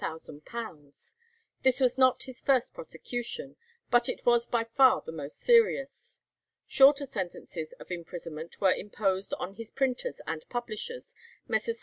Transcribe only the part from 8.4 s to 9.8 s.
were imposed on his